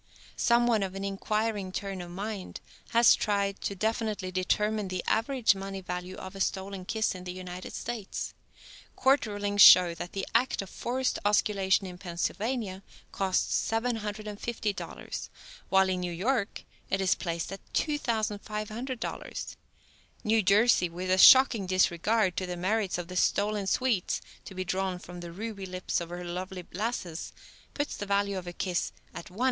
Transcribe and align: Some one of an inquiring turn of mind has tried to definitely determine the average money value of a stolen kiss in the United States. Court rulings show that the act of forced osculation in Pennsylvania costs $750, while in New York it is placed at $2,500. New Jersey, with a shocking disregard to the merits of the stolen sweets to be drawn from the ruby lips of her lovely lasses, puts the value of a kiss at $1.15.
Some 0.35 0.65
one 0.65 0.81
of 0.81 0.95
an 0.95 1.03
inquiring 1.05 1.71
turn 1.71 2.01
of 2.01 2.09
mind 2.09 2.59
has 2.89 3.13
tried 3.13 3.61
to 3.61 3.75
definitely 3.75 4.31
determine 4.31 4.87
the 4.87 5.03
average 5.05 5.53
money 5.53 5.79
value 5.79 6.15
of 6.15 6.35
a 6.35 6.41
stolen 6.41 6.85
kiss 6.85 7.13
in 7.13 7.23
the 7.23 7.31
United 7.31 7.71
States. 7.71 8.33
Court 8.95 9.27
rulings 9.27 9.61
show 9.61 9.93
that 9.93 10.13
the 10.13 10.25
act 10.33 10.63
of 10.63 10.71
forced 10.71 11.19
osculation 11.23 11.85
in 11.85 11.99
Pennsylvania 11.99 12.81
costs 13.11 13.69
$750, 13.69 15.29
while 15.69 15.87
in 15.87 15.99
New 15.99 16.11
York 16.11 16.63
it 16.89 16.99
is 16.99 17.13
placed 17.13 17.51
at 17.51 17.61
$2,500. 17.73 19.55
New 20.23 20.41
Jersey, 20.41 20.89
with 20.89 21.11
a 21.11 21.19
shocking 21.19 21.67
disregard 21.67 22.35
to 22.37 22.47
the 22.47 22.57
merits 22.57 22.97
of 22.97 23.07
the 23.07 23.15
stolen 23.15 23.67
sweets 23.67 24.19
to 24.45 24.55
be 24.55 24.65
drawn 24.65 24.97
from 24.97 25.19
the 25.19 25.31
ruby 25.31 25.67
lips 25.67 26.01
of 26.01 26.09
her 26.09 26.23
lovely 26.25 26.65
lasses, 26.73 27.31
puts 27.75 27.95
the 27.95 28.07
value 28.07 28.39
of 28.39 28.47
a 28.47 28.51
kiss 28.53 28.93
at 29.13 29.25
$1.15. 29.25 29.39